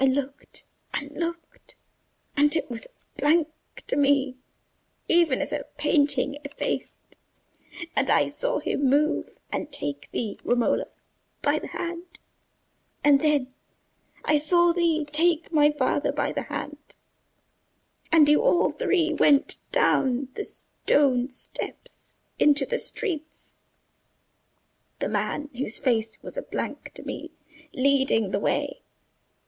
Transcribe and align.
I 0.00 0.06
looked, 0.06 0.64
and 0.94 1.10
looked, 1.12 1.74
and 2.34 2.56
it 2.56 2.70
was 2.70 2.86
a 2.86 3.20
blank 3.20 3.48
to 3.88 3.94
me, 3.96 4.36
even 5.06 5.42
as 5.42 5.52
a 5.52 5.66
painting 5.76 6.38
effaced; 6.44 7.18
and 7.94 8.08
I 8.08 8.28
saw 8.28 8.58
him 8.58 8.88
move 8.88 9.38
and 9.52 9.70
take 9.70 10.10
thee, 10.10 10.38
Romola, 10.44 10.86
by 11.42 11.58
the 11.58 11.66
hand; 11.68 12.06
and 13.04 13.20
then 13.20 13.52
I 14.24 14.38
saw 14.38 14.72
thee 14.72 15.04
take 15.12 15.52
my 15.52 15.70
father 15.70 16.10
by 16.10 16.32
the 16.32 16.42
hand; 16.44 16.94
and 18.10 18.26
you 18.30 18.40
all 18.40 18.70
three 18.70 19.12
went 19.12 19.58
down 19.72 20.28
the 20.34 20.46
stone 20.46 21.28
steps 21.28 22.14
into 22.38 22.64
the 22.64 22.78
streets, 22.78 23.54
the 25.00 25.08
man 25.08 25.50
whose 25.54 25.78
face 25.78 26.16
was 26.22 26.38
a 26.38 26.42
blank 26.42 26.92
to 26.94 27.02
me 27.02 27.32
leading 27.74 28.30
the 28.30 28.40
way. 28.40 28.78